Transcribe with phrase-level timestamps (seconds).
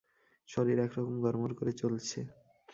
[0.49, 2.19] শরীর এক-রকম গড়মড় করে চলছে।